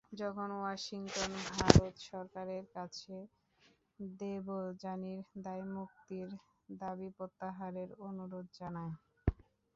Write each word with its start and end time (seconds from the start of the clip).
তখন 0.11 0.49
ওয়াশিংটন 0.55 1.31
ভারত 1.53 1.79
সরকারের 2.05 2.65
কাছে 2.75 3.15
দেবযানীর 4.15 5.21
দায়মুক্তির 5.43 6.29
দাবি 6.75 7.09
প্রত্যাহারের 7.17 7.89
অনুরোধ 8.07 8.45
জানায়। 8.59 8.93